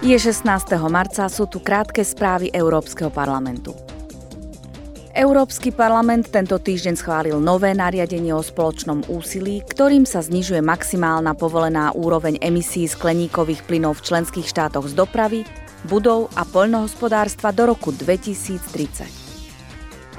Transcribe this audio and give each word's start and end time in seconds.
Je 0.00 0.16
16. 0.16 0.48
marca, 0.88 1.28
sú 1.28 1.44
tu 1.44 1.60
krátke 1.60 2.00
správy 2.00 2.48
Európskeho 2.48 3.12
parlamentu. 3.12 3.76
Európsky 5.12 5.76
parlament 5.76 6.32
tento 6.32 6.56
týždeň 6.56 6.96
schválil 6.96 7.36
nové 7.36 7.76
nariadenie 7.76 8.32
o 8.32 8.40
spoločnom 8.40 9.04
úsilí, 9.12 9.60
ktorým 9.60 10.08
sa 10.08 10.24
znižuje 10.24 10.64
maximálna 10.64 11.36
povolená 11.36 11.92
úroveň 11.92 12.40
emisí 12.40 12.88
skleníkových 12.88 13.68
plynov 13.68 14.00
v 14.00 14.08
členských 14.08 14.48
štátoch 14.48 14.88
z 14.88 14.96
dopravy, 14.96 15.44
budov 15.84 16.32
a 16.32 16.48
poľnohospodárstva 16.48 17.52
do 17.52 17.68
roku 17.68 17.92
2030. 17.92 19.04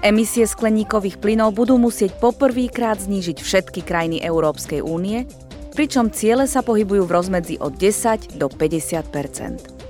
Emisie 0.06 0.46
skleníkových 0.46 1.18
plynov 1.18 1.58
budú 1.58 1.82
musieť 1.82 2.22
poprvýkrát 2.22 3.02
znížiť 3.02 3.42
všetky 3.42 3.82
krajiny 3.82 4.22
Európskej 4.22 4.86
únie, 4.86 5.26
pričom 5.72 6.12
ciele 6.12 6.46
sa 6.46 6.62
pohybujú 6.62 7.08
v 7.08 7.12
rozmedzi 7.12 7.56
od 7.60 7.76
10 7.76 8.38
do 8.38 8.48
50% 8.52 9.82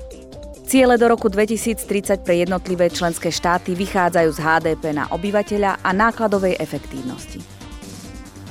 Ciele 0.71 0.95
do 0.95 1.11
roku 1.11 1.27
2030 1.27 2.23
pre 2.23 2.47
jednotlivé 2.47 2.87
členské 2.87 3.27
štáty 3.27 3.75
vychádzajú 3.75 4.29
z 4.31 4.39
HDP 4.39 4.95
na 4.95 5.03
obyvateľa 5.11 5.83
a 5.83 5.89
nákladovej 5.91 6.55
efektívnosti. 6.63 7.43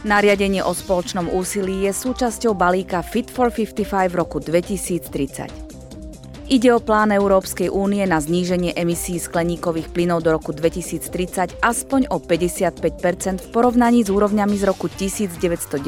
Nariadenie 0.04 0.60
o 0.60 0.68
spoločnom 0.76 1.32
úsilí 1.32 1.88
je 1.88 1.96
súčasťou 1.96 2.52
balíka 2.52 3.00
Fit 3.00 3.32
for 3.32 3.48
55 3.48 4.12
v 4.12 4.14
roku 4.20 4.36
2030. 4.36 5.69
Ide 6.50 6.74
o 6.74 6.82
plán 6.82 7.14
Európskej 7.14 7.70
únie 7.70 8.02
na 8.10 8.18
zníženie 8.18 8.74
emisí 8.74 9.22
skleníkových 9.22 9.94
plynov 9.94 10.26
do 10.26 10.34
roku 10.34 10.50
2030 10.50 11.62
aspoň 11.62 12.10
o 12.10 12.18
55% 12.18 13.38
v 13.38 13.48
porovnaní 13.54 14.02
s 14.02 14.10
úrovňami 14.10 14.58
z 14.58 14.66
roku 14.66 14.90
1990 14.90 15.78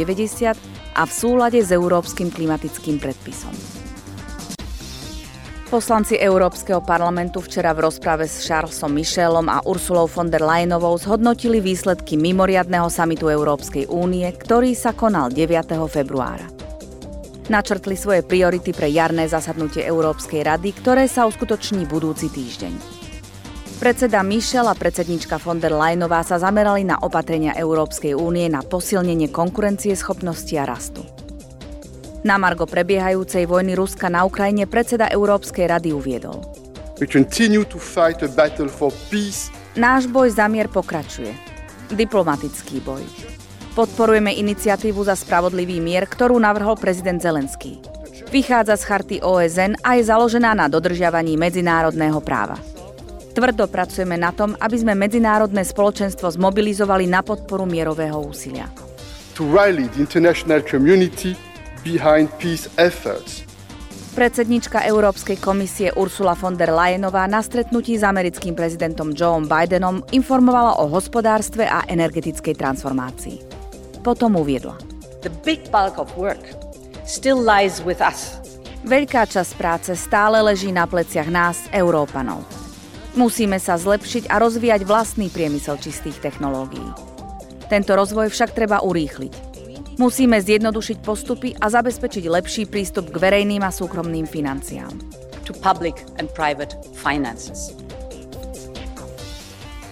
a 0.95 1.03
v 1.03 1.11
súlade 1.11 1.59
s 1.59 1.75
Európskym 1.75 2.31
klimatickým 2.31 3.03
predpisom. 3.03 3.51
Poslanci 5.67 6.15
Európskeho 6.15 6.79
parlamentu 6.79 7.43
včera 7.43 7.75
v 7.75 7.91
rozprave 7.91 8.31
s 8.31 8.47
Charlesom 8.47 8.95
Michelom 8.95 9.51
a 9.51 9.67
Ursulou 9.67 10.07
von 10.07 10.31
der 10.31 10.47
Leyenovou 10.47 10.95
zhodnotili 10.95 11.59
výsledky 11.59 12.15
mimoriadného 12.15 12.87
samitu 12.87 13.27
Európskej 13.27 13.91
únie, 13.91 14.31
ktorý 14.31 14.79
sa 14.79 14.95
konal 14.95 15.35
9. 15.35 15.75
februára. 15.91 16.52
Načrtli 17.51 17.99
svoje 17.99 18.23
priority 18.23 18.71
pre 18.71 18.87
jarné 18.87 19.27
zasadnutie 19.27 19.83
Európskej 19.83 20.47
rady, 20.47 20.71
ktoré 20.79 21.11
sa 21.11 21.27
uskutoční 21.27 21.91
budúci 21.91 22.31
týždeň. 22.31 23.03
Predseda 23.83 24.23
Michel 24.23 24.71
a 24.71 24.79
predsednička 24.79 25.43
von 25.43 25.59
der 25.59 25.75
Leyenová 25.75 26.23
sa 26.23 26.39
zamerali 26.39 26.87
na 26.87 27.03
opatrenia 27.03 27.51
Európskej 27.59 28.15
únie 28.15 28.47
na 28.47 28.63
posilnenie 28.63 29.35
konkurencieschopnosti 29.35 30.55
a 30.55 30.65
rastu. 30.71 31.03
Na 32.23 32.39
margo 32.39 32.63
prebiehajúcej 32.71 33.51
vojny 33.51 33.75
Ruska 33.75 34.07
na 34.07 34.23
Ukrajine 34.23 34.71
predseda 34.71 35.11
Európskej 35.11 35.67
rady 35.67 35.91
uviedol. 35.91 36.47
Náš 39.75 40.03
boj 40.07 40.29
za 40.31 40.47
mier 40.47 40.71
pokračuje. 40.71 41.35
Diplomatický 41.91 42.79
boj. 42.87 43.03
Podporujeme 43.73 44.37
iniciatívu 44.37 45.01
za 45.01 45.17
spravodlivý 45.17 45.81
mier, 45.81 46.05
ktorú 46.05 46.37
navrhol 46.37 46.77
prezident 46.77 47.25
Zelenský. 47.25 47.81
Vychádza 48.29 48.77
z 48.77 48.85
charty 48.85 49.17
OSN 49.25 49.81
a 49.81 49.97
je 49.97 50.05
založená 50.05 50.53
na 50.53 50.69
dodržiavaní 50.69 51.41
medzinárodného 51.41 52.21
práva. 52.21 52.61
Tvrdo 53.33 53.65
pracujeme 53.73 54.21
na 54.21 54.29
tom, 54.29 54.53
aby 54.61 54.77
sme 54.77 54.93
medzinárodné 54.93 55.65
spoločenstvo 55.65 56.29
zmobilizovali 56.29 57.09
na 57.09 57.25
podporu 57.25 57.65
mierového 57.65 58.21
úsilia. 58.21 58.69
To 59.41 59.49
rally 59.49 59.89
the 59.97 60.05
international 60.05 60.61
community 60.61 61.33
behind 61.81 62.29
peace 62.37 62.69
efforts. 62.77 63.49
Predsednička 64.13 64.85
Európskej 64.85 65.41
komisie 65.41 65.89
Ursula 65.97 66.37
von 66.37 66.61
der 66.61 66.77
Leyenová 66.77 67.25
na 67.25 67.41
stretnutí 67.41 67.97
s 67.97 68.05
americkým 68.05 68.53
prezidentom 68.53 69.17
Joe 69.17 69.41
Bidenom 69.41 70.05
informovala 70.13 70.77
o 70.85 70.93
hospodárstve 70.93 71.65
a 71.65 71.89
energetickej 71.89 72.53
transformácii. 72.61 73.52
Potom 74.03 74.35
uviedla. 74.35 74.75
The 75.23 75.31
big 75.47 75.71
bulk 75.71 75.99
of 75.99 76.11
work 76.19 76.43
still 77.07 77.39
lies 77.39 77.79
with 77.87 78.03
us. 78.03 78.43
Veľká 78.83 79.31
časť 79.31 79.53
práce 79.55 79.95
stále 79.95 80.43
leží 80.43 80.75
na 80.75 80.91
pleciach 80.91 81.31
nás, 81.31 81.71
Európanov. 81.71 82.43
Musíme 83.15 83.63
sa 83.63 83.79
zlepšiť 83.79 84.27
a 84.27 84.43
rozvíjať 84.43 84.83
vlastný 84.83 85.31
priemysel 85.31 85.79
čistých 85.79 86.19
technológií. 86.19 86.83
Tento 87.71 87.95
rozvoj 87.95 88.27
však 88.35 88.59
treba 88.59 88.83
urýchliť. 88.83 89.55
Musíme 90.03 90.41
zjednodušiť 90.43 90.99
postupy 90.99 91.55
a 91.55 91.71
zabezpečiť 91.71 92.27
lepší 92.27 92.67
prístup 92.67 93.15
k 93.15 93.23
verejným 93.23 93.63
a 93.63 93.71
súkromným 93.71 94.27
financiám. 94.27 94.91
To 95.47 95.55
public 95.63 96.03
and 96.19 96.27
private 96.35 96.75
finances. 96.97 97.71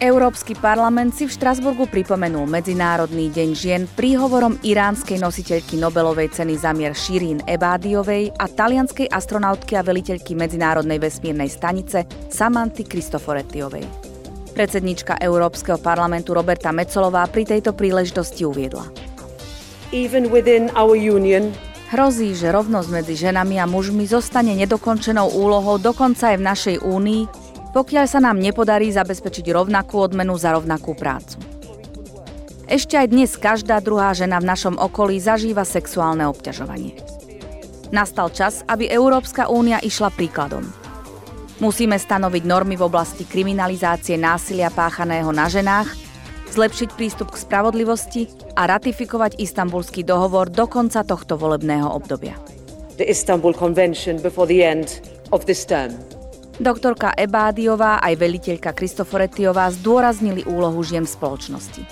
Európsky 0.00 0.56
parlament 0.56 1.12
si 1.12 1.28
v 1.28 1.34
Štrasburgu 1.36 1.84
pripomenul 1.84 2.48
Medzinárodný 2.48 3.28
deň 3.28 3.48
žien 3.52 3.82
príhovorom 3.84 4.56
iránskej 4.64 5.20
nositeľky 5.20 5.76
Nobelovej 5.76 6.32
ceny 6.32 6.56
za 6.56 6.72
mier 6.72 6.96
Shirin 6.96 7.44
Ebádiovej 7.44 8.32
a 8.40 8.48
talianskej 8.48 9.12
astronautky 9.12 9.76
a 9.76 9.84
veliteľky 9.84 10.32
Medzinárodnej 10.32 10.96
vesmírnej 10.96 11.52
stanice 11.52 12.08
Samanty 12.32 12.88
Kristoforettiovej. 12.88 13.84
Predsednička 14.56 15.20
Európskeho 15.20 15.76
parlamentu 15.76 16.32
Roberta 16.32 16.72
Mecolová 16.72 17.28
pri 17.28 17.44
tejto 17.44 17.76
príležitosti 17.76 18.48
uviedla 18.48 19.10
even 19.92 20.30
within 20.30 20.70
our 20.78 20.94
union. 20.94 21.50
Hrozí, 21.90 22.38
že 22.38 22.54
rovnosť 22.54 22.88
medzi 22.94 23.18
ženami 23.18 23.58
a 23.58 23.66
mužmi 23.66 24.06
zostane 24.06 24.54
nedokončenou 24.54 25.34
úlohou 25.34 25.74
dokonca 25.82 26.30
aj 26.30 26.36
v 26.38 26.46
našej 26.46 26.76
únii, 26.86 27.49
pokiaľ 27.70 28.06
sa 28.06 28.18
nám 28.22 28.38
nepodarí 28.38 28.90
zabezpečiť 28.90 29.46
rovnakú 29.54 29.98
odmenu 29.98 30.34
za 30.34 30.54
rovnakú 30.54 30.94
prácu. 30.98 31.38
Ešte 32.70 32.94
aj 32.94 33.06
dnes 33.10 33.34
každá 33.34 33.82
druhá 33.82 34.14
žena 34.14 34.38
v 34.38 34.46
našom 34.46 34.78
okolí 34.78 35.18
zažíva 35.18 35.66
sexuálne 35.66 36.22
obťažovanie. 36.30 36.94
Nastal 37.90 38.30
čas, 38.30 38.62
aby 38.70 38.86
Európska 38.86 39.50
únia 39.50 39.82
išla 39.82 40.14
príkladom. 40.14 40.62
Musíme 41.58 41.98
stanoviť 41.98 42.46
normy 42.46 42.78
v 42.78 42.86
oblasti 42.86 43.26
kriminalizácie 43.26 44.14
násilia 44.14 44.70
páchaného 44.70 45.34
na 45.34 45.50
ženách 45.50 46.10
zlepšiť 46.50 46.90
prístup 46.98 47.30
k 47.34 47.40
spravodlivosti 47.46 48.26
a 48.58 48.66
ratifikovať 48.66 49.38
istambulský 49.38 50.02
dohovor 50.02 50.50
do 50.50 50.66
konca 50.66 51.06
tohto 51.06 51.38
volebného 51.38 51.86
obdobia. 51.86 52.34
The 52.98 53.06
Istanbul 53.06 53.54
Convention 53.54 54.18
before 54.20 54.50
the 54.50 54.60
end 54.60 55.00
of 55.32 55.46
this 55.46 55.64
term. 55.64 56.19
Doktorka 56.60 57.16
Ebádiová 57.16 58.04
aj 58.04 58.20
veliteľka 58.20 58.76
Kristoforettiová 58.76 59.72
zdôraznili 59.72 60.44
úlohu 60.44 60.84
žien 60.84 61.08
v 61.08 61.14
spoločnosti. 61.16 61.88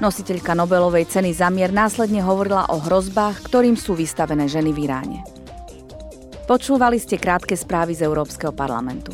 Nositeľka 0.00 0.56
Nobelovej 0.56 1.04
ceny 1.04 1.36
za 1.36 1.52
mier 1.52 1.68
následne 1.68 2.24
hovorila 2.24 2.64
o 2.72 2.80
hrozbách, 2.80 3.44
ktorým 3.44 3.76
sú 3.76 3.92
vystavené 3.92 4.48
ženy 4.48 4.72
v 4.72 4.88
Iráne. 4.88 5.20
Počúvali 6.48 6.96
ste 6.96 7.20
krátke 7.20 7.52
správy 7.52 7.92
z 7.92 8.08
Európskeho 8.08 8.56
parlamentu. 8.56 9.12